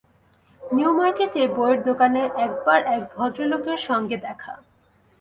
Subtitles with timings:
[0.61, 4.53] নিউমার্কেটে বইয়ের দোকানে এক বার এক ভদ্রলোকের সঙ্গে দেখা!